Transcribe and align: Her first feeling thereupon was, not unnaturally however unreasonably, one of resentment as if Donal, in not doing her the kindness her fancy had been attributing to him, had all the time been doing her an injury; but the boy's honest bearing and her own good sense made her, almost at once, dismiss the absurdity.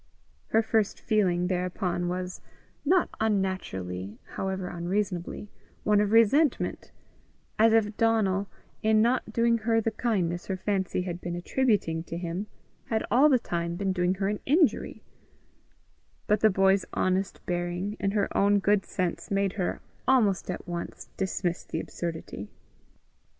Her 0.47 0.63
first 0.63 0.99
feeling 0.99 1.45
thereupon 1.45 2.07
was, 2.07 2.41
not 2.83 3.09
unnaturally 3.19 4.17
however 4.29 4.65
unreasonably, 4.67 5.51
one 5.83 6.01
of 6.01 6.11
resentment 6.11 6.91
as 7.59 7.71
if 7.71 7.95
Donal, 7.97 8.47
in 8.81 9.03
not 9.03 9.31
doing 9.31 9.59
her 9.59 9.79
the 9.79 9.91
kindness 9.91 10.47
her 10.47 10.57
fancy 10.57 11.03
had 11.03 11.21
been 11.21 11.35
attributing 11.35 12.01
to 12.05 12.17
him, 12.17 12.47
had 12.85 13.05
all 13.11 13.29
the 13.29 13.37
time 13.37 13.75
been 13.75 13.93
doing 13.93 14.15
her 14.15 14.27
an 14.27 14.39
injury; 14.43 15.03
but 16.25 16.39
the 16.39 16.49
boy's 16.49 16.83
honest 16.95 17.39
bearing 17.45 17.95
and 17.99 18.13
her 18.13 18.27
own 18.35 18.57
good 18.57 18.87
sense 18.87 19.29
made 19.29 19.53
her, 19.53 19.81
almost 20.07 20.49
at 20.49 20.67
once, 20.67 21.09
dismiss 21.15 21.63
the 21.63 21.79
absurdity. 21.79 22.49